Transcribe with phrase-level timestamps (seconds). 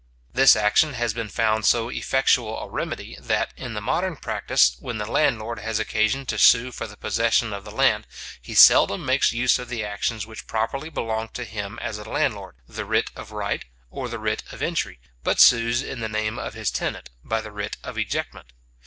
[0.33, 4.97] This action has been found so effectual a remedy, that, in the modern practice, when
[4.97, 8.07] the landlord has occasion to sue for the possession of the land,
[8.41, 12.55] he seldom makes use of the actions which properly belong to him as a landlord,
[12.67, 16.55] the writ of right or the writ of entry, but sues in the name of
[16.55, 18.53] his tenant, by the writ of ejectment.